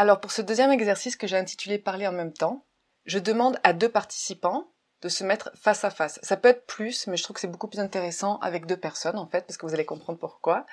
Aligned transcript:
Alors 0.00 0.18
pour 0.18 0.32
ce 0.32 0.40
deuxième 0.40 0.70
exercice 0.70 1.14
que 1.14 1.26
j'ai 1.26 1.36
intitulé 1.36 1.76
Parler 1.76 2.06
en 2.06 2.12
même 2.12 2.32
temps, 2.32 2.64
je 3.04 3.18
demande 3.18 3.60
à 3.64 3.74
deux 3.74 3.90
participants 3.90 4.72
de 5.02 5.10
se 5.10 5.24
mettre 5.24 5.50
face 5.54 5.84
à 5.84 5.90
face. 5.90 6.18
Ça 6.22 6.38
peut 6.38 6.48
être 6.48 6.64
plus, 6.64 7.06
mais 7.06 7.18
je 7.18 7.22
trouve 7.22 7.34
que 7.34 7.40
c'est 7.42 7.48
beaucoup 7.48 7.68
plus 7.68 7.80
intéressant 7.80 8.38
avec 8.38 8.64
deux 8.64 8.78
personnes 8.78 9.18
en 9.18 9.26
fait, 9.26 9.42
parce 9.46 9.58
que 9.58 9.66
vous 9.66 9.74
allez 9.74 9.84
comprendre 9.84 10.18
pourquoi. 10.18 10.64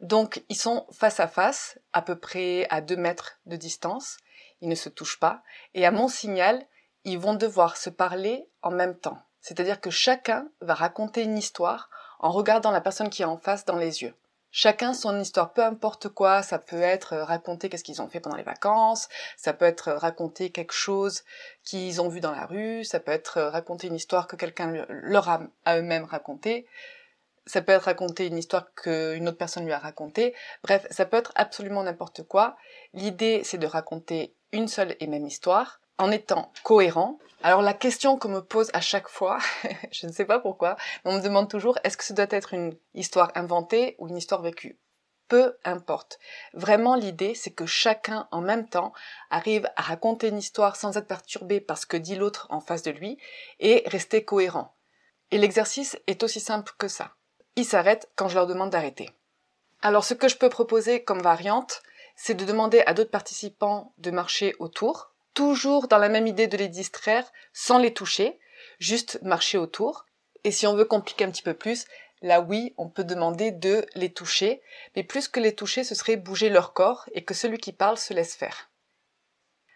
Donc 0.00 0.42
ils 0.48 0.56
sont 0.56 0.88
face 0.90 1.20
à 1.20 1.28
face, 1.28 1.78
à 1.92 2.02
peu 2.02 2.18
près 2.18 2.66
à 2.68 2.80
deux 2.80 2.96
mètres 2.96 3.38
de 3.46 3.54
distance, 3.54 4.16
ils 4.60 4.68
ne 4.68 4.74
se 4.74 4.88
touchent 4.88 5.20
pas, 5.20 5.44
et 5.74 5.86
à 5.86 5.92
mon 5.92 6.08
signal, 6.08 6.66
ils 7.04 7.16
vont 7.16 7.34
devoir 7.34 7.76
se 7.76 7.90
parler 7.90 8.50
en 8.62 8.72
même 8.72 8.98
temps. 8.98 9.22
C'est-à-dire 9.40 9.80
que 9.80 9.90
chacun 9.90 10.48
va 10.62 10.74
raconter 10.74 11.22
une 11.22 11.38
histoire 11.38 11.90
en 12.18 12.32
regardant 12.32 12.72
la 12.72 12.80
personne 12.80 13.08
qui 13.08 13.22
est 13.22 13.24
en 13.24 13.38
face 13.38 13.64
dans 13.64 13.78
les 13.78 14.02
yeux. 14.02 14.16
Chacun 14.50 14.94
son 14.94 15.20
histoire, 15.20 15.52
peu 15.52 15.62
importe 15.62 16.08
quoi, 16.08 16.42
ça 16.42 16.58
peut 16.58 16.80
être 16.80 17.16
raconter 17.16 17.68
qu'est-ce 17.68 17.84
qu'ils 17.84 18.00
ont 18.00 18.08
fait 18.08 18.20
pendant 18.20 18.36
les 18.36 18.42
vacances, 18.42 19.08
ça 19.36 19.52
peut 19.52 19.66
être 19.66 19.92
raconter 19.92 20.50
quelque 20.50 20.72
chose 20.72 21.22
qu'ils 21.64 22.00
ont 22.00 22.08
vu 22.08 22.20
dans 22.20 22.32
la 22.32 22.46
rue, 22.46 22.82
ça 22.82 22.98
peut 22.98 23.12
être 23.12 23.42
raconter 23.42 23.88
une 23.88 23.94
histoire 23.94 24.26
que 24.26 24.36
quelqu'un 24.36 24.86
leur 24.88 25.28
a 25.28 25.42
à 25.66 25.78
eux-mêmes 25.78 26.04
raconté, 26.04 26.66
ça 27.44 27.60
peut 27.60 27.72
être 27.72 27.84
raconter 27.84 28.26
une 28.26 28.38
histoire 28.38 28.72
qu'une 28.74 29.28
autre 29.28 29.36
personne 29.36 29.66
lui 29.66 29.72
a 29.72 29.78
racontée, 29.78 30.34
bref, 30.62 30.86
ça 30.90 31.04
peut 31.04 31.18
être 31.18 31.32
absolument 31.34 31.82
n'importe 31.82 32.22
quoi. 32.22 32.56
L'idée 32.94 33.42
c'est 33.44 33.58
de 33.58 33.66
raconter 33.66 34.34
une 34.52 34.68
seule 34.68 34.96
et 35.00 35.06
même 35.06 35.26
histoire, 35.26 35.80
en 35.98 36.10
étant 36.10 36.52
cohérent. 36.62 37.18
Alors 37.42 37.62
la 37.62 37.74
question 37.74 38.18
qu'on 38.18 38.28
me 38.28 38.40
pose 38.40 38.70
à 38.72 38.80
chaque 38.80 39.08
fois, 39.08 39.38
je 39.92 40.06
ne 40.06 40.12
sais 40.12 40.24
pas 40.24 40.40
pourquoi, 40.40 40.76
on 41.04 41.16
me 41.16 41.22
demande 41.22 41.48
toujours 41.48 41.78
est-ce 41.84 41.96
que 41.96 42.04
ce 42.04 42.12
doit 42.12 42.26
être 42.30 42.54
une 42.54 42.76
histoire 42.94 43.30
inventée 43.34 43.94
ou 43.98 44.08
une 44.08 44.16
histoire 44.16 44.42
vécue? 44.42 44.78
Peu 45.28 45.58
importe. 45.64 46.18
Vraiment, 46.54 46.94
l'idée, 46.94 47.34
c'est 47.34 47.50
que 47.50 47.66
chacun, 47.66 48.26
en 48.30 48.40
même 48.40 48.66
temps, 48.66 48.94
arrive 49.28 49.68
à 49.76 49.82
raconter 49.82 50.28
une 50.28 50.38
histoire 50.38 50.74
sans 50.74 50.96
être 50.96 51.06
perturbé 51.06 51.60
par 51.60 51.76
ce 51.76 51.84
que 51.84 51.98
dit 51.98 52.16
l'autre 52.16 52.46
en 52.48 52.60
face 52.60 52.82
de 52.82 52.90
lui 52.90 53.18
et 53.60 53.82
rester 53.86 54.24
cohérent. 54.24 54.74
Et 55.30 55.36
l'exercice 55.36 55.98
est 56.06 56.22
aussi 56.22 56.40
simple 56.40 56.72
que 56.78 56.88
ça. 56.88 57.12
Ils 57.56 57.66
s'arrêtent 57.66 58.08
quand 58.16 58.28
je 58.28 58.36
leur 58.36 58.46
demande 58.46 58.70
d'arrêter. 58.70 59.10
Alors, 59.82 60.04
ce 60.04 60.14
que 60.14 60.28
je 60.28 60.36
peux 60.36 60.48
proposer 60.48 61.04
comme 61.04 61.20
variante, 61.20 61.82
c'est 62.16 62.34
de 62.34 62.46
demander 62.46 62.80
à 62.86 62.94
d'autres 62.94 63.10
participants 63.10 63.92
de 63.98 64.10
marcher 64.10 64.56
autour, 64.58 65.12
toujours 65.38 65.86
dans 65.86 65.98
la 65.98 66.08
même 66.08 66.26
idée 66.26 66.48
de 66.48 66.56
les 66.56 66.66
distraire 66.66 67.30
sans 67.52 67.78
les 67.78 67.94
toucher, 67.94 68.40
juste 68.80 69.20
marcher 69.22 69.56
autour. 69.56 70.04
Et 70.42 70.50
si 70.50 70.66
on 70.66 70.74
veut 70.74 70.84
compliquer 70.84 71.24
un 71.24 71.30
petit 71.30 71.44
peu 71.44 71.54
plus, 71.54 71.86
là 72.22 72.40
oui, 72.40 72.74
on 72.76 72.88
peut 72.88 73.04
demander 73.04 73.52
de 73.52 73.86
les 73.94 74.12
toucher, 74.12 74.60
mais 74.96 75.04
plus 75.04 75.28
que 75.28 75.38
les 75.38 75.54
toucher, 75.54 75.84
ce 75.84 75.94
serait 75.94 76.16
bouger 76.16 76.48
leur 76.48 76.72
corps 76.72 77.08
et 77.12 77.24
que 77.24 77.34
celui 77.34 77.58
qui 77.58 77.72
parle 77.72 77.98
se 77.98 78.12
laisse 78.12 78.34
faire. 78.34 78.68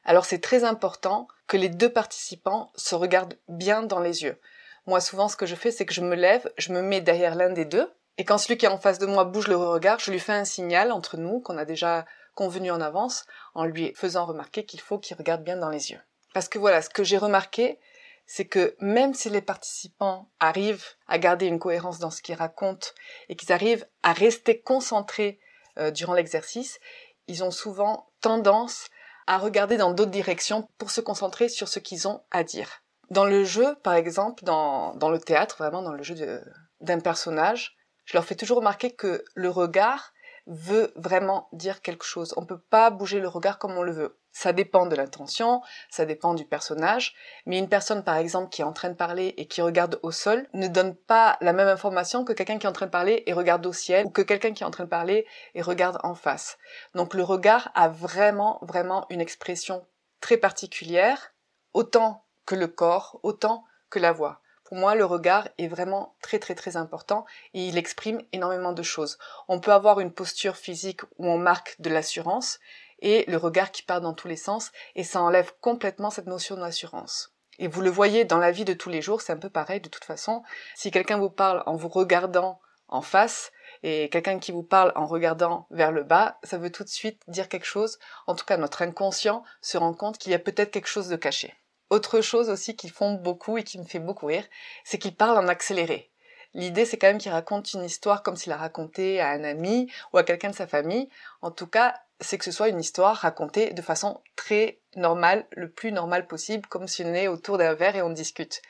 Alors 0.02 0.24
c'est 0.24 0.40
très 0.40 0.64
important 0.64 1.28
que 1.46 1.56
les 1.56 1.68
deux 1.68 1.92
participants 1.92 2.72
se 2.74 2.96
regardent 2.96 3.38
bien 3.46 3.84
dans 3.84 4.00
les 4.00 4.24
yeux. 4.24 4.40
Moi 4.86 5.00
souvent 5.00 5.28
ce 5.28 5.36
que 5.36 5.46
je 5.46 5.54
fais 5.54 5.70
c'est 5.70 5.86
que 5.86 5.94
je 5.94 6.00
me 6.00 6.16
lève, 6.16 6.52
je 6.58 6.72
me 6.72 6.82
mets 6.82 7.00
derrière 7.00 7.36
l'un 7.36 7.50
des 7.50 7.66
deux, 7.66 7.88
et 8.18 8.24
quand 8.24 8.38
celui 8.38 8.58
qui 8.58 8.66
est 8.66 8.68
en 8.68 8.78
face 8.78 8.98
de 8.98 9.06
moi 9.06 9.22
bouge 9.22 9.46
le 9.46 9.54
regard, 9.56 10.00
je 10.00 10.10
lui 10.10 10.18
fais 10.18 10.32
un 10.32 10.44
signal 10.44 10.90
entre 10.90 11.18
nous 11.18 11.38
qu'on 11.38 11.56
a 11.56 11.64
déjà 11.64 12.04
convenu 12.34 12.70
en 12.70 12.80
avance 12.80 13.24
en 13.54 13.64
lui 13.64 13.94
faisant 13.94 14.26
remarquer 14.26 14.64
qu'il 14.64 14.80
faut 14.80 14.98
qu'il 14.98 15.16
regarde 15.16 15.44
bien 15.44 15.56
dans 15.56 15.70
les 15.70 15.90
yeux. 15.90 16.00
Parce 16.34 16.48
que 16.48 16.58
voilà, 16.58 16.82
ce 16.82 16.90
que 16.90 17.04
j'ai 17.04 17.18
remarqué, 17.18 17.78
c'est 18.26 18.46
que 18.46 18.76
même 18.80 19.14
si 19.14 19.28
les 19.30 19.42
participants 19.42 20.30
arrivent 20.40 20.86
à 21.06 21.18
garder 21.18 21.46
une 21.46 21.58
cohérence 21.58 21.98
dans 21.98 22.10
ce 22.10 22.22
qu'ils 22.22 22.34
racontent 22.34 22.88
et 23.28 23.36
qu'ils 23.36 23.52
arrivent 23.52 23.86
à 24.02 24.12
rester 24.12 24.60
concentrés 24.60 25.38
euh, 25.78 25.90
durant 25.90 26.14
l'exercice, 26.14 26.78
ils 27.26 27.44
ont 27.44 27.50
souvent 27.50 28.10
tendance 28.20 28.86
à 29.26 29.38
regarder 29.38 29.76
dans 29.76 29.92
d'autres 29.92 30.10
directions 30.10 30.68
pour 30.78 30.90
se 30.90 31.00
concentrer 31.00 31.48
sur 31.48 31.68
ce 31.68 31.78
qu'ils 31.78 32.08
ont 32.08 32.22
à 32.30 32.42
dire. 32.44 32.82
Dans 33.10 33.24
le 33.24 33.44
jeu, 33.44 33.76
par 33.82 33.94
exemple, 33.94 34.44
dans, 34.44 34.94
dans 34.94 35.10
le 35.10 35.20
théâtre, 35.20 35.56
vraiment 35.58 35.82
dans 35.82 35.92
le 35.92 36.02
jeu 36.02 36.42
d'un 36.80 37.00
personnage, 37.00 37.76
je 38.04 38.14
leur 38.14 38.24
fais 38.24 38.34
toujours 38.34 38.58
remarquer 38.58 38.90
que 38.90 39.24
le 39.34 39.50
regard 39.50 40.11
veut 40.46 40.92
vraiment 40.96 41.48
dire 41.52 41.82
quelque 41.82 42.04
chose. 42.04 42.34
On 42.36 42.44
peut 42.44 42.60
pas 42.60 42.90
bouger 42.90 43.20
le 43.20 43.28
regard 43.28 43.58
comme 43.58 43.76
on 43.76 43.82
le 43.82 43.92
veut. 43.92 44.18
Ça 44.32 44.52
dépend 44.52 44.86
de 44.86 44.96
l'intention, 44.96 45.60
ça 45.90 46.06
dépend 46.06 46.32
du 46.32 46.46
personnage, 46.46 47.14
mais 47.44 47.58
une 47.58 47.68
personne 47.68 48.02
par 48.02 48.16
exemple 48.16 48.48
qui 48.48 48.62
est 48.62 48.64
en 48.64 48.72
train 48.72 48.88
de 48.88 48.94
parler 48.94 49.34
et 49.36 49.46
qui 49.46 49.60
regarde 49.60 50.00
au 50.02 50.10
sol 50.10 50.48
ne 50.54 50.68
donne 50.68 50.96
pas 50.96 51.36
la 51.42 51.52
même 51.52 51.68
information 51.68 52.24
que 52.24 52.32
quelqu'un 52.32 52.58
qui 52.58 52.66
est 52.66 52.70
en 52.70 52.72
train 52.72 52.86
de 52.86 52.90
parler 52.90 53.22
et 53.26 53.34
regarde 53.34 53.64
au 53.66 53.74
ciel 53.74 54.06
ou 54.06 54.10
que 54.10 54.22
quelqu'un 54.22 54.52
qui 54.52 54.62
est 54.62 54.66
en 54.66 54.70
train 54.70 54.84
de 54.84 54.88
parler 54.88 55.26
et 55.54 55.60
regarde 55.60 55.98
en 56.02 56.14
face. 56.14 56.56
Donc 56.94 57.12
le 57.12 57.22
regard 57.22 57.70
a 57.74 57.88
vraiment 57.88 58.58
vraiment 58.62 59.06
une 59.10 59.20
expression 59.20 59.86
très 60.20 60.38
particulière, 60.38 61.34
autant 61.74 62.24
que 62.46 62.54
le 62.54 62.68
corps, 62.68 63.20
autant 63.22 63.64
que 63.90 63.98
la 63.98 64.12
voix. 64.12 64.41
Pour 64.72 64.80
moi, 64.80 64.94
le 64.94 65.04
regard 65.04 65.48
est 65.58 65.68
vraiment 65.68 66.14
très 66.22 66.38
très 66.38 66.54
très 66.54 66.78
important 66.78 67.26
et 67.52 67.66
il 67.66 67.76
exprime 67.76 68.22
énormément 68.32 68.72
de 68.72 68.82
choses. 68.82 69.18
On 69.46 69.60
peut 69.60 69.70
avoir 69.70 70.00
une 70.00 70.14
posture 70.14 70.56
physique 70.56 71.02
où 71.18 71.28
on 71.28 71.36
marque 71.36 71.78
de 71.78 71.90
l'assurance 71.90 72.58
et 73.00 73.26
le 73.28 73.36
regard 73.36 73.70
qui 73.70 73.82
part 73.82 74.00
dans 74.00 74.14
tous 74.14 74.28
les 74.28 74.36
sens 74.36 74.72
et 74.94 75.04
ça 75.04 75.20
enlève 75.20 75.52
complètement 75.60 76.08
cette 76.08 76.26
notion 76.26 76.56
d'assurance. 76.56 77.34
Et 77.58 77.68
vous 77.68 77.82
le 77.82 77.90
voyez 77.90 78.24
dans 78.24 78.38
la 78.38 78.50
vie 78.50 78.64
de 78.64 78.72
tous 78.72 78.88
les 78.88 79.02
jours, 79.02 79.20
c'est 79.20 79.34
un 79.34 79.36
peu 79.36 79.50
pareil 79.50 79.82
de 79.82 79.90
toute 79.90 80.04
façon. 80.04 80.42
Si 80.74 80.90
quelqu'un 80.90 81.18
vous 81.18 81.28
parle 81.28 81.62
en 81.66 81.76
vous 81.76 81.90
regardant 81.90 82.58
en 82.88 83.02
face, 83.02 83.52
et 83.82 84.08
quelqu'un 84.08 84.38
qui 84.38 84.52
vous 84.52 84.62
parle 84.62 84.92
en 84.96 85.06
regardant 85.06 85.66
vers 85.70 85.92
le 85.92 86.02
bas, 86.02 86.38
ça 86.44 86.56
veut 86.56 86.72
tout 86.72 86.84
de 86.84 86.88
suite 86.88 87.20
dire 87.28 87.50
quelque 87.50 87.66
chose. 87.66 87.98
En 88.26 88.34
tout 88.34 88.46
cas, 88.46 88.56
notre 88.56 88.80
inconscient 88.80 89.44
se 89.60 89.76
rend 89.76 89.92
compte 89.92 90.16
qu'il 90.16 90.32
y 90.32 90.34
a 90.34 90.38
peut-être 90.38 90.70
quelque 90.70 90.88
chose 90.88 91.08
de 91.08 91.16
caché. 91.16 91.54
Autre 91.92 92.22
chose 92.22 92.48
aussi 92.48 92.74
qu'ils 92.74 92.90
font 92.90 93.12
beaucoup 93.12 93.58
et 93.58 93.64
qui 93.64 93.78
me 93.78 93.84
fait 93.84 93.98
beaucoup 93.98 94.24
rire, 94.24 94.46
c'est 94.82 94.96
qu'ils 94.96 95.14
parlent 95.14 95.36
en 95.36 95.46
accéléré. 95.46 96.10
L'idée, 96.54 96.86
c'est 96.86 96.96
quand 96.96 97.08
même 97.08 97.18
qu'ils 97.18 97.32
racontent 97.32 97.68
une 97.74 97.84
histoire 97.84 98.22
comme 98.22 98.34
s'il 98.34 98.48
la 98.48 98.56
racontait 98.56 99.20
à 99.20 99.28
un 99.28 99.44
ami 99.44 99.92
ou 100.10 100.16
à 100.16 100.22
quelqu'un 100.22 100.48
de 100.48 100.54
sa 100.54 100.66
famille. 100.66 101.10
En 101.42 101.50
tout 101.50 101.66
cas, 101.66 101.94
c'est 102.22 102.38
que 102.38 102.44
ce 102.44 102.52
soit 102.52 102.68
une 102.68 102.80
histoire 102.80 103.16
racontée 103.16 103.72
de 103.72 103.82
façon 103.82 104.20
très 104.36 104.80
normale, 104.96 105.46
le 105.52 105.70
plus 105.70 105.92
normale 105.92 106.26
possible, 106.26 106.66
comme 106.68 106.86
si 106.86 107.02
on 107.04 107.14
est 107.14 107.28
autour 107.28 107.58
d'un 107.58 107.74
verre 107.74 107.96
et 107.96 108.02
on 108.02 108.10
discute. 108.10 108.62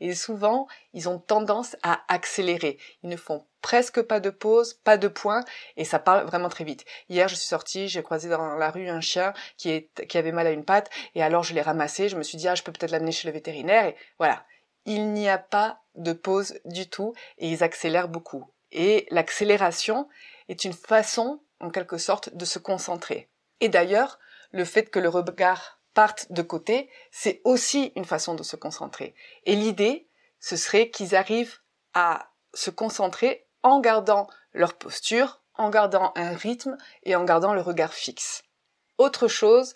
Et 0.00 0.14
souvent, 0.14 0.66
ils 0.92 1.08
ont 1.08 1.18
tendance 1.18 1.76
à 1.82 2.02
accélérer. 2.08 2.78
Ils 3.02 3.08
ne 3.08 3.16
font 3.16 3.46
presque 3.62 4.02
pas 4.02 4.20
de 4.20 4.30
pause, 4.30 4.74
pas 4.74 4.96
de 4.96 5.08
point, 5.08 5.44
et 5.76 5.84
ça 5.84 5.98
parle 5.98 6.26
vraiment 6.26 6.48
très 6.48 6.64
vite. 6.64 6.84
Hier, 7.08 7.28
je 7.28 7.34
suis 7.34 7.48
sortie, 7.48 7.88
j'ai 7.88 8.02
croisé 8.02 8.28
dans 8.28 8.54
la 8.56 8.70
rue 8.70 8.88
un 8.88 9.00
chien 9.00 9.32
qui, 9.56 9.88
avait 10.14 10.32
mal 10.32 10.46
à 10.46 10.52
une 10.52 10.64
patte, 10.64 10.90
et 11.14 11.22
alors 11.22 11.42
je 11.42 11.54
l'ai 11.54 11.62
ramassé, 11.62 12.08
je 12.08 12.16
me 12.16 12.22
suis 12.22 12.38
dit, 12.38 12.48
ah, 12.48 12.54
je 12.54 12.62
peux 12.62 12.72
peut-être 12.72 12.92
l'amener 12.92 13.12
chez 13.12 13.28
le 13.28 13.34
vétérinaire, 13.34 13.86
et 13.86 13.96
voilà. 14.18 14.44
Il 14.84 15.12
n'y 15.12 15.28
a 15.28 15.38
pas 15.38 15.82
de 15.96 16.12
pause 16.12 16.58
du 16.64 16.88
tout, 16.88 17.14
et 17.38 17.50
ils 17.50 17.62
accélèrent 17.62 18.08
beaucoup. 18.08 18.50
Et 18.72 19.06
l'accélération 19.10 20.08
est 20.48 20.64
une 20.64 20.72
façon 20.72 21.40
en 21.60 21.70
quelque 21.70 21.98
sorte, 21.98 22.34
de 22.34 22.44
se 22.44 22.58
concentrer. 22.58 23.28
Et 23.60 23.68
d'ailleurs, 23.68 24.18
le 24.52 24.64
fait 24.64 24.90
que 24.90 24.98
le 24.98 25.08
regard 25.08 25.80
parte 25.94 26.30
de 26.30 26.42
côté, 26.42 26.90
c'est 27.10 27.40
aussi 27.44 27.92
une 27.96 28.04
façon 28.04 28.34
de 28.34 28.42
se 28.42 28.56
concentrer. 28.56 29.14
Et 29.44 29.56
l'idée, 29.56 30.08
ce 30.40 30.56
serait 30.56 30.90
qu'ils 30.90 31.16
arrivent 31.16 31.58
à 31.94 32.30
se 32.54 32.70
concentrer 32.70 33.46
en 33.62 33.80
gardant 33.80 34.28
leur 34.52 34.74
posture 34.74 35.40
en 35.58 35.70
gardant 35.70 36.12
un 36.14 36.34
rythme 36.34 36.78
et 37.02 37.16
en 37.16 37.24
gardant 37.24 37.52
le 37.52 37.60
regard 37.60 37.92
fixe. 37.92 38.44
Autre 38.96 39.28
chose 39.28 39.74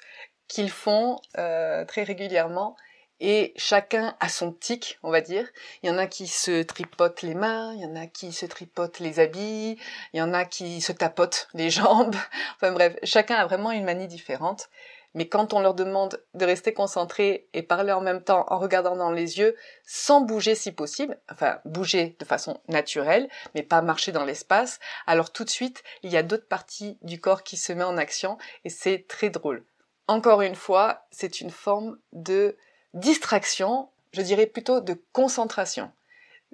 qu'ils 0.49 0.71
font 0.71 1.21
euh, 1.39 1.85
très 1.85 2.05
régulièrement, 2.05 2.77
et 3.23 3.55
chacun 3.57 4.17
a 4.19 4.29
son 4.29 4.53
tic, 4.53 4.99
on 5.05 5.13
va 5.13 5.21
dire. 5.21 5.49
Il 5.83 5.89
y 5.89 5.93
en 5.93 5.97
a 5.97 6.09
qui 6.09 6.27
se 6.27 6.63
tripotent 6.63 7.23
les 7.23 7.37
mains, 7.37 7.73
il 7.73 7.81
y 7.81 7.87
en 7.87 7.95
a 7.95 8.07
qui 8.07 8.33
se 8.33 8.47
tripotent 8.47 8.99
les 8.99 9.21
habits, 9.21 9.79
il 10.13 10.19
y 10.19 10.21
en 10.21 10.35
a 10.35 10.45
qui 10.45 10.81
se 10.81 10.91
tapotent 10.91 11.49
les 11.55 11.71
jambes. 11.71 12.17
Enfin 12.57 12.73
bref, 12.73 12.97
chacun 13.05 13.37
a 13.37 13.47
vraiment 13.47 13.71
une 13.71 13.85
manie 13.85 14.09
différente. 14.09 14.69
Mais 15.15 15.29
quand 15.29 15.53
on 15.53 15.61
leur 15.61 15.75
demande 15.75 16.21
de 16.35 16.45
rester 16.45 16.73
concentrés 16.73 17.47
et 17.53 17.63
parler 17.63 17.93
en 17.93 18.01
même 18.01 18.25
temps 18.25 18.45
en 18.49 18.59
regardant 18.59 18.97
dans 18.97 19.13
les 19.13 19.39
yeux, 19.39 19.55
sans 19.87 20.23
bouger 20.23 20.57
si 20.57 20.73
possible, 20.73 21.17
enfin 21.31 21.61
bouger 21.65 22.17
de 22.19 22.25
façon 22.25 22.61
naturelle, 22.67 23.29
mais 23.55 23.63
pas 23.63 23.83
marcher 23.83 24.11
dans 24.11 24.25
l'espace, 24.25 24.81
alors 25.07 25.31
tout 25.31 25.45
de 25.45 25.51
suite, 25.51 25.85
il 26.03 26.11
y 26.11 26.17
a 26.17 26.25
d'autres 26.25 26.49
parties 26.49 26.99
du 27.03 27.21
corps 27.21 27.45
qui 27.45 27.57
se 27.57 27.73
mettent 27.73 27.87
en 27.87 27.99
action 27.99 28.37
et 28.65 28.71
c'est 28.71 29.07
très 29.07 29.31
drôle. 29.31 29.65
Encore 30.09 30.43
une 30.43 30.57
fois, 30.57 31.07
c'est 31.13 31.41
une 31.41 31.51
forme 31.51 31.99
de 32.13 32.57
distraction, 32.95 33.89
je 34.13 34.23
dirais 34.23 34.47
plutôt 34.47 34.81
de 34.81 35.01
concentration. 35.13 35.91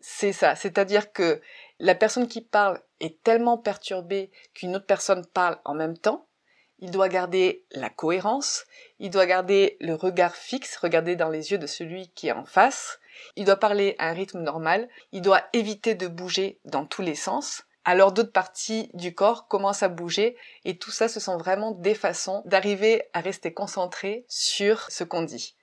C'est 0.00 0.32
ça, 0.32 0.54
c'est-à-dire 0.54 1.12
que 1.12 1.40
la 1.80 1.94
personne 1.94 2.28
qui 2.28 2.40
parle 2.40 2.80
est 3.00 3.22
tellement 3.22 3.58
perturbée 3.58 4.30
qu'une 4.54 4.76
autre 4.76 4.86
personne 4.86 5.26
parle 5.26 5.58
en 5.64 5.74
même 5.74 5.98
temps. 5.98 6.26
Il 6.80 6.92
doit 6.92 7.08
garder 7.08 7.64
la 7.72 7.90
cohérence, 7.90 8.64
il 9.00 9.10
doit 9.10 9.26
garder 9.26 9.76
le 9.80 9.94
regard 9.94 10.36
fixe, 10.36 10.76
regarder 10.76 11.16
dans 11.16 11.28
les 11.28 11.50
yeux 11.50 11.58
de 11.58 11.66
celui 11.66 12.08
qui 12.10 12.28
est 12.28 12.32
en 12.32 12.44
face, 12.44 13.00
il 13.34 13.44
doit 13.44 13.56
parler 13.56 13.96
à 13.98 14.10
un 14.10 14.12
rythme 14.12 14.40
normal, 14.40 14.88
il 15.10 15.22
doit 15.22 15.42
éviter 15.52 15.96
de 15.96 16.06
bouger 16.06 16.60
dans 16.64 16.86
tous 16.86 17.02
les 17.02 17.16
sens, 17.16 17.64
alors 17.84 18.12
d'autres 18.12 18.32
parties 18.32 18.90
du 18.94 19.14
corps 19.14 19.48
commencent 19.48 19.82
à 19.82 19.88
bouger 19.88 20.36
et 20.64 20.78
tout 20.78 20.90
ça 20.90 21.08
ce 21.08 21.20
sont 21.20 21.36
vraiment 21.36 21.72
des 21.72 21.94
façons 21.94 22.42
d'arriver 22.44 23.02
à 23.12 23.20
rester 23.20 23.52
concentré 23.52 24.24
sur 24.28 24.88
ce 24.90 25.02
qu'on 25.04 25.22
dit. 25.22 25.56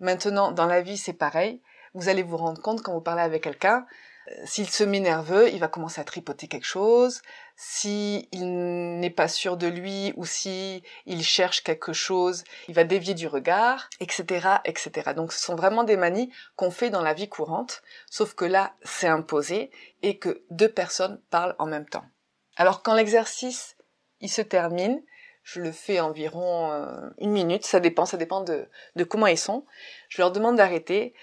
Maintenant, 0.00 0.52
dans 0.52 0.66
la 0.66 0.82
vie, 0.82 0.96
c'est 0.96 1.12
pareil. 1.12 1.60
Vous 1.94 2.08
allez 2.08 2.22
vous 2.22 2.36
rendre 2.36 2.60
compte 2.60 2.82
quand 2.82 2.92
vous 2.92 3.00
parlez 3.00 3.22
avec 3.22 3.42
quelqu'un, 3.42 3.86
euh, 4.28 4.34
s'il 4.44 4.68
se 4.68 4.84
met 4.84 5.00
nerveux, 5.00 5.50
il 5.50 5.58
va 5.58 5.68
commencer 5.68 6.00
à 6.00 6.04
tripoter 6.04 6.48
quelque 6.48 6.66
chose. 6.66 7.22
S'il 7.56 8.28
n'est 8.32 9.10
pas 9.10 9.28
sûr 9.28 9.56
de 9.56 9.66
lui 9.66 10.14
ou 10.16 10.24
si 10.24 10.82
il 11.04 11.22
cherche 11.22 11.62
quelque 11.62 11.92
chose, 11.92 12.44
il 12.68 12.74
va 12.74 12.84
dévier 12.84 13.14
du 13.14 13.26
regard, 13.26 13.90
etc., 14.00 14.48
etc. 14.64 15.12
Donc, 15.14 15.32
ce 15.32 15.40
sont 15.40 15.56
vraiment 15.56 15.84
des 15.84 15.96
manies 15.96 16.32
qu'on 16.56 16.70
fait 16.70 16.90
dans 16.90 17.02
la 17.02 17.12
vie 17.12 17.28
courante, 17.28 17.82
sauf 18.08 18.34
que 18.34 18.46
là, 18.46 18.74
c'est 18.82 19.08
imposé 19.08 19.70
et 20.02 20.18
que 20.18 20.42
deux 20.50 20.70
personnes 20.70 21.20
parlent 21.30 21.56
en 21.58 21.66
même 21.66 21.86
temps. 21.86 22.04
Alors, 22.56 22.82
quand 22.82 22.94
l'exercice 22.94 23.76
il 24.20 24.30
se 24.30 24.42
termine, 24.42 25.02
je 25.42 25.60
le 25.60 25.72
fais 25.72 26.00
environ 26.00 26.72
euh, 26.72 27.10
une 27.18 27.32
minute, 27.32 27.64
ça 27.64 27.80
dépend, 27.80 28.06
ça 28.06 28.16
dépend 28.16 28.42
de, 28.42 28.68
de 28.96 29.04
comment 29.04 29.26
ils 29.26 29.38
sont. 29.38 29.64
Je 30.08 30.20
leur 30.20 30.32
demande 30.32 30.56
d'arrêter 30.56 31.14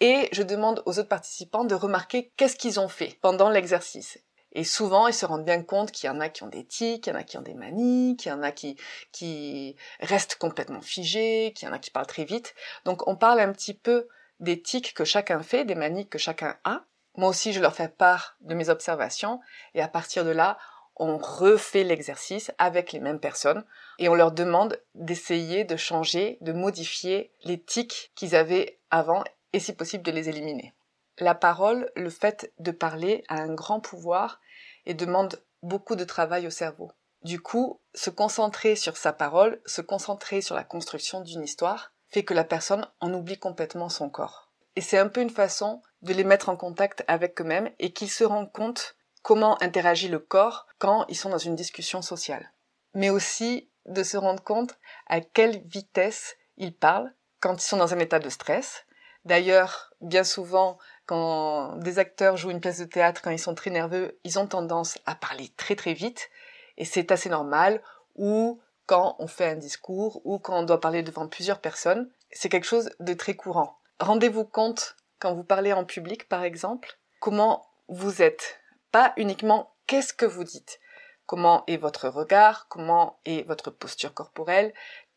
et 0.00 0.28
je 0.32 0.42
demande 0.42 0.82
aux 0.86 0.98
autres 0.98 1.08
participants 1.08 1.64
de 1.64 1.74
remarquer 1.74 2.32
qu'est-ce 2.36 2.56
qu'ils 2.56 2.80
ont 2.80 2.88
fait 2.88 3.18
pendant 3.20 3.50
l'exercice. 3.50 4.18
Et 4.54 4.64
souvent, 4.64 5.08
ils 5.08 5.14
se 5.14 5.26
rendent 5.26 5.44
bien 5.44 5.62
compte 5.62 5.90
qu'il 5.90 6.06
y 6.06 6.10
en 6.10 6.20
a 6.20 6.28
qui 6.28 6.44
ont 6.44 6.48
des 6.48 6.64
tics, 6.64 7.02
qu'il 7.02 7.12
y 7.12 7.16
en 7.16 7.18
a 7.18 7.24
qui 7.24 7.36
ont 7.36 7.42
des 7.42 7.54
manies, 7.54 8.16
qu'il 8.16 8.30
y 8.30 8.32
en 8.32 8.42
a 8.42 8.52
qui, 8.52 8.76
qui 9.10 9.76
restent 10.00 10.36
complètement 10.36 10.80
figés, 10.80 11.52
qu'il 11.54 11.66
y 11.66 11.70
en 11.70 11.74
a 11.74 11.80
qui 11.80 11.90
parlent 11.90 12.06
très 12.06 12.24
vite. 12.24 12.54
Donc, 12.84 13.08
on 13.08 13.16
parle 13.16 13.40
un 13.40 13.52
petit 13.52 13.74
peu 13.74 14.08
des 14.38 14.62
tics 14.62 14.94
que 14.94 15.04
chacun 15.04 15.42
fait, 15.42 15.64
des 15.64 15.74
manies 15.74 16.08
que 16.08 16.18
chacun 16.18 16.56
a. 16.62 16.84
Moi 17.16 17.28
aussi, 17.28 17.52
je 17.52 17.60
leur 17.60 17.74
fais 17.74 17.88
part 17.88 18.36
de 18.40 18.54
mes 18.54 18.68
observations. 18.68 19.40
Et 19.74 19.82
à 19.82 19.88
partir 19.88 20.24
de 20.24 20.30
là, 20.30 20.58
on 20.96 21.18
refait 21.18 21.84
l'exercice 21.84 22.52
avec 22.58 22.92
les 22.92 23.00
mêmes 23.00 23.20
personnes 23.20 23.64
et 23.98 24.08
on 24.08 24.14
leur 24.14 24.32
demande 24.32 24.80
d'essayer 24.94 25.64
de 25.64 25.76
changer, 25.76 26.38
de 26.40 26.52
modifier 26.52 27.32
les 27.44 27.60
tics 27.60 28.12
qu'ils 28.14 28.36
avaient 28.36 28.78
avant 28.90 29.24
et 29.52 29.60
si 29.60 29.72
possible 29.72 30.04
de 30.04 30.12
les 30.12 30.28
éliminer. 30.28 30.74
La 31.18 31.34
parole, 31.34 31.90
le 31.94 32.10
fait 32.10 32.52
de 32.58 32.70
parler 32.70 33.24
a 33.28 33.36
un 33.36 33.54
grand 33.54 33.80
pouvoir 33.80 34.40
et 34.86 34.94
demande 34.94 35.40
beaucoup 35.62 35.96
de 35.96 36.04
travail 36.04 36.46
au 36.46 36.50
cerveau. 36.50 36.90
Du 37.22 37.40
coup, 37.40 37.80
se 37.94 38.10
concentrer 38.10 38.76
sur 38.76 38.96
sa 38.96 39.12
parole, 39.12 39.60
se 39.64 39.80
concentrer 39.80 40.40
sur 40.40 40.54
la 40.54 40.64
construction 40.64 41.20
d'une 41.20 41.42
histoire, 41.42 41.92
fait 42.08 42.24
que 42.24 42.34
la 42.34 42.44
personne 42.44 42.86
en 43.00 43.14
oublie 43.14 43.38
complètement 43.38 43.88
son 43.88 44.10
corps. 44.10 44.52
Et 44.76 44.80
c'est 44.80 44.98
un 44.98 45.08
peu 45.08 45.20
une 45.20 45.30
façon 45.30 45.82
de 46.02 46.12
les 46.12 46.24
mettre 46.24 46.48
en 46.48 46.56
contact 46.56 47.04
avec 47.08 47.40
eux-mêmes 47.40 47.70
et 47.78 47.92
qu'ils 47.92 48.10
se 48.10 48.24
rendent 48.24 48.52
compte 48.52 48.96
comment 49.24 49.60
interagit 49.62 50.08
le 50.08 50.20
corps 50.20 50.68
quand 50.78 51.06
ils 51.08 51.16
sont 51.16 51.30
dans 51.30 51.38
une 51.38 51.56
discussion 51.56 52.02
sociale. 52.02 52.52
Mais 52.94 53.10
aussi 53.10 53.68
de 53.86 54.04
se 54.04 54.16
rendre 54.16 54.44
compte 54.44 54.78
à 55.08 55.20
quelle 55.20 55.62
vitesse 55.64 56.36
ils 56.58 56.76
parlent 56.76 57.12
quand 57.40 57.54
ils 57.54 57.66
sont 57.66 57.78
dans 57.78 57.92
un 57.92 57.98
état 57.98 58.20
de 58.20 58.28
stress. 58.28 58.84
D'ailleurs, 59.24 59.94
bien 60.02 60.24
souvent, 60.24 60.78
quand 61.06 61.76
des 61.76 61.98
acteurs 61.98 62.36
jouent 62.36 62.50
une 62.50 62.60
pièce 62.60 62.78
de 62.78 62.84
théâtre, 62.84 63.22
quand 63.22 63.30
ils 63.30 63.38
sont 63.38 63.54
très 63.54 63.70
nerveux, 63.70 64.20
ils 64.24 64.38
ont 64.38 64.46
tendance 64.46 64.98
à 65.06 65.14
parler 65.14 65.50
très 65.56 65.74
très 65.74 65.94
vite, 65.94 66.30
et 66.76 66.84
c'est 66.84 67.10
assez 67.10 67.30
normal, 67.30 67.82
ou 68.16 68.60
quand 68.86 69.16
on 69.18 69.26
fait 69.26 69.48
un 69.48 69.56
discours, 69.56 70.20
ou 70.24 70.38
quand 70.38 70.58
on 70.58 70.62
doit 70.64 70.80
parler 70.80 71.02
devant 71.02 71.26
plusieurs 71.26 71.60
personnes, 71.60 72.10
c'est 72.30 72.50
quelque 72.50 72.66
chose 72.66 72.90
de 73.00 73.14
très 73.14 73.34
courant. 73.34 73.78
Rendez-vous 74.00 74.44
compte, 74.44 74.96
quand 75.18 75.34
vous 75.34 75.44
parlez 75.44 75.72
en 75.72 75.84
public 75.84 76.28
par 76.28 76.42
exemple, 76.42 76.98
comment 77.20 77.66
vous 77.88 78.20
êtes, 78.20 78.60
pas 78.94 79.12
uniquement 79.16 79.74
qu'est-ce 79.88 80.14
que 80.14 80.24
vous 80.24 80.44
dites. 80.44 80.78
Comment 81.26 81.64
est 81.66 81.78
votre 81.78 82.08
regard, 82.08 82.68
comment 82.68 83.18
est 83.24 83.44
votre 83.44 83.72
posture 83.72 84.14
corporelle, 84.14 84.72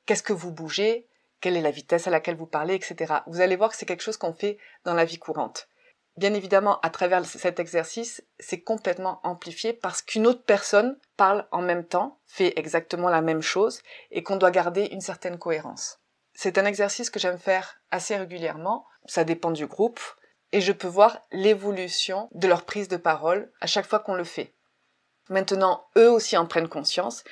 qu'est-ce 0.08 0.24
que 0.24 0.34
vous 0.34 0.52
bougez, 0.52 1.08
quelle 1.42 1.56
est 1.56 1.62
la 1.62 1.70
vitesse 1.70 2.08
à 2.08 2.10
laquelle 2.10 2.38
vous 2.38 2.48
parlez, 2.48 2.74
etc. 2.74 3.18
Vous 3.28 3.40
allez 3.40 3.56
voir 3.56 3.70
que 3.70 3.78
c'est 3.78 3.86
quelque 3.86 4.02
chose 4.02 4.18
qu'on 4.18 4.34
fait 4.34 4.58
dans 4.84 4.96
la 4.96 5.06
vie 5.06 5.20
courante. 5.20 5.68
Bien 6.18 6.34
évidemment, 6.34 6.80
à 6.82 6.90
travers 6.90 7.24
cet 7.24 7.60
exercice, 7.60 8.24
c'est 8.40 8.62
complètement 8.62 9.20
amplifié 9.22 9.74
parce 9.74 10.02
qu'une 10.02 10.26
autre 10.26 10.42
personne 10.44 10.98
parle 11.16 11.48
en 11.52 11.62
même 11.62 11.86
temps, 11.86 12.18
fait 12.26 12.58
exactement 12.58 13.10
la 13.10 13.22
même 13.22 13.44
chose 13.44 13.84
et 14.10 14.24
qu'on 14.24 14.38
doit 14.38 14.50
garder 14.50 14.86
une 14.86 15.02
certaine 15.02 15.38
cohérence. 15.38 16.00
C'est 16.34 16.58
un 16.58 16.66
exercice 16.66 17.12
que 17.12 17.20
j'aime 17.20 17.38
faire 17.38 17.80
assez 17.92 18.18
régulièrement. 18.18 18.88
Ça 19.06 19.24
dépend 19.24 19.52
du 19.52 19.68
groupe 19.68 20.00
et 20.52 20.62
je 20.62 20.72
peux 20.72 20.88
voir 20.88 21.20
l'évolution 21.32 22.30
de 22.34 22.48
leur 22.48 22.64
prise 22.64 22.88
de 22.88 22.98
parole 22.98 23.52
à 23.62 23.68
chaque 23.68 23.88
fois 23.88 24.00
qu'on 24.00 24.16
le 24.16 24.24
fait. 24.24 24.54
Maintenant, 25.30 25.86
eux 25.98 26.10
aussi 26.10 26.38
en 26.38 26.46
prennent 26.46 26.70
conscience, 26.70 27.24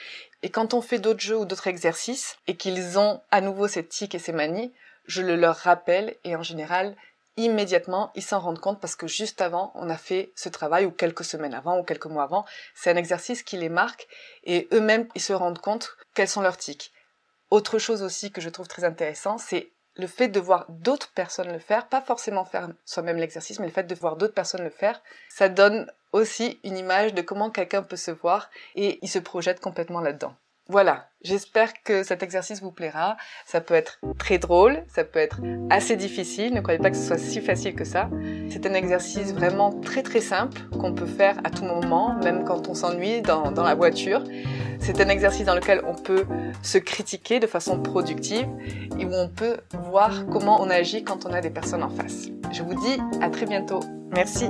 et 0.44 0.50
quand 0.50 0.74
on 0.74 0.82
fait 0.82 1.00
d'autres 1.00 1.22
jeux 1.22 1.38
ou 1.38 1.46
d'autres 1.46 1.68
exercices, 1.68 2.38
et 2.48 2.58
qu'ils 2.58 3.00
ont 3.00 3.22
à 3.32 3.42
nouveau 3.42 3.68
ces 3.68 3.86
tics 3.86 4.16
et 4.16 4.20
ces 4.20 4.34
manies, 4.34 4.74
je 5.06 5.22
le 5.22 5.36
leur 5.36 5.56
rappelle, 5.56 6.16
et 6.24 6.36
en 6.36 6.44
général, 6.44 6.96
immédiatement, 7.38 8.12
ils 8.16 8.24
s'en 8.24 8.40
rendent 8.40 8.60
compte 8.60 8.80
parce 8.80 8.96
que 8.96 9.08
juste 9.08 9.42
avant, 9.42 9.72
on 9.76 9.90
a 9.90 9.98
fait 9.98 10.32
ce 10.36 10.50
travail, 10.50 10.86
ou 10.86 10.92
quelques 10.92 11.24
semaines 11.24 11.54
avant, 11.54 11.80
ou 11.80 11.84
quelques 11.84 12.06
mois 12.08 12.24
avant, 12.24 12.46
c'est 12.74 12.92
un 12.92 12.98
exercice 12.98 13.44
qui 13.44 13.58
les 13.58 13.70
marque, 13.70 14.08
et 14.44 14.68
eux-mêmes, 14.74 15.08
ils 15.16 15.22
se 15.22 15.34
rendent 15.34 15.60
compte 15.60 15.96
quels 16.14 16.28
sont 16.28 16.42
leurs 16.42 16.58
tics. 16.58 16.92
Autre 17.50 17.80
chose 17.80 18.04
aussi 18.04 18.32
que 18.32 18.42
je 18.42 18.50
trouve 18.50 18.68
très 18.68 18.84
intéressant, 18.84 19.38
c'est 19.38 19.72
le 19.96 20.08
fait 20.08 20.28
de 20.28 20.40
voir 20.40 20.66
d'autres 20.70 21.12
personnes 21.14 21.52
le 21.52 21.60
faire, 21.60 21.88
pas 21.88 22.02
forcément 22.02 22.46
faire 22.46 22.70
soi-même 22.86 23.18
l'exercice, 23.18 23.60
mais 23.60 23.68
le 23.68 23.72
fait 23.72 23.84
de 23.84 23.96
voir 23.96 24.18
d'autres 24.18 24.34
personnes 24.34 24.64
le 24.64 24.70
faire, 24.70 25.02
ça 25.30 25.50
donne 25.50 25.92
aussi 26.12 26.60
une 26.64 26.78
image 26.78 27.14
de 27.14 27.22
comment 27.22 27.50
quelqu'un 27.50 27.84
peut 27.84 27.96
se 27.96 28.12
voir 28.12 28.50
et 28.76 29.00
il 29.02 29.10
se 29.10 29.20
projette 29.20 29.60
complètement 29.60 30.02
là-dedans. 30.02 30.36
Voilà, 30.68 31.10
j'espère 31.22 31.84
que 31.84 32.02
cet 32.02 32.24
exercice 32.24 32.60
vous 32.60 32.72
plaira. 32.72 33.18
Ça 33.46 33.62
peut 33.62 33.76
être 33.76 34.00
très 34.18 34.40
drôle, 34.40 34.84
ça 34.88 35.04
peut 35.04 35.20
être 35.20 35.40
assez 35.70 35.96
difficile, 35.96 36.56
ne 36.56 36.62
croyez 36.62 36.80
pas 36.80 36.90
que 36.90 36.98
ce 36.98 37.06
soit 37.06 37.20
si 37.20 37.40
facile 37.40 37.76
que 37.76 37.84
ça. 37.84 38.10
C'est 38.50 38.66
un 38.66 38.74
exercice 38.74 39.32
vraiment 39.32 39.72
très 39.72 40.02
très 40.02 40.22
simple 40.22 40.60
qu'on 40.80 40.96
peut 40.96 41.06
faire 41.06 41.38
à 41.44 41.52
tout 41.52 41.66
moment, 41.66 42.16
même 42.24 42.44
quand 42.46 42.68
on 42.68 42.74
s'ennuie 42.74 43.22
dans, 43.22 43.52
dans 43.52 43.64
la 43.64 43.76
voiture. 43.76 44.24
C'est 44.80 45.00
un 45.02 45.10
exercice 45.10 45.46
dans 45.46 45.56
lequel 45.56 45.82
on 45.86 45.94
peut 45.94 46.26
se 46.64 46.80
critiquer 46.80 47.40
de 47.40 47.48
façon 47.48 47.80
productive 47.80 48.48
et 49.00 49.06
où 49.06 49.14
on 49.14 49.30
peut 49.30 49.58
voir 49.72 50.26
comment 50.32 50.62
on 50.62 50.70
agit 50.72 51.04
quand 51.04 51.28
on 51.28 51.34
a 51.34 51.42
des 51.42 51.52
personnes 51.52 51.84
en 51.84 51.90
face. 51.90 52.28
Je 52.52 52.64
vous 52.64 52.74
dis 52.74 52.98
à 53.22 53.30
très 53.30 53.46
bientôt. 53.46 53.82
Merci. 54.12 54.50